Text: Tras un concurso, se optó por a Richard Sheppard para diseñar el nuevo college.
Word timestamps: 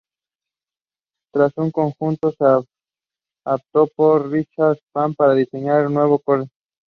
Tras 1.31 1.53
un 1.57 1.69
concurso, 1.69 2.31
se 2.31 2.43
optó 3.45 3.85
por 3.95 4.23
a 4.23 4.25
Richard 4.29 4.77
Sheppard 4.77 5.15
para 5.15 5.35
diseñar 5.35 5.83
el 5.85 5.93
nuevo 5.93 6.17
college. 6.17 6.49